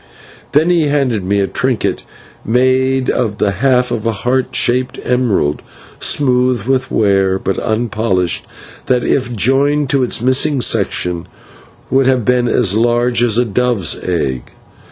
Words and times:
Then 0.53 0.71
he 0.71 0.87
handed 0.87 1.23
me 1.23 1.41
a 1.41 1.45
trinket 1.45 2.01
made 2.43 3.07
of 3.07 3.37
the 3.37 3.51
half 3.51 3.91
of 3.91 4.07
a 4.07 4.11
heart 4.11 4.55
shaped 4.55 4.97
emerald, 5.03 5.61
smooth 5.99 6.63
with 6.63 6.89
wear, 6.89 7.37
but 7.37 7.59
unpolished, 7.59 8.47
that, 8.87 9.03
if 9.03 9.35
joined 9.35 9.91
to 9.91 10.01
its 10.01 10.19
missing 10.19 10.59
section, 10.59 11.27
would 11.91 12.07
have 12.07 12.25
been 12.25 12.47
as 12.47 12.75
large 12.75 13.21
as 13.21 13.37
a 13.37 13.45
dove's 13.45 13.95
egg. 14.01 14.41